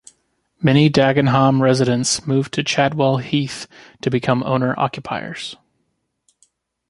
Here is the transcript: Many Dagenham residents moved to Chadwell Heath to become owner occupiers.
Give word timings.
Many 0.63 0.89
Dagenham 0.89 1.61
residents 1.61 2.25
moved 2.25 2.55
to 2.55 2.63
Chadwell 2.63 3.17
Heath 3.17 3.67
to 4.01 4.09
become 4.09 4.41
owner 4.41 4.73
occupiers. 4.75 5.57